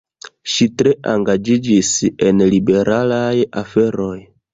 [0.51, 1.91] Ŝi tre engaĝiĝis
[2.29, 4.17] en liberalaj aferoj.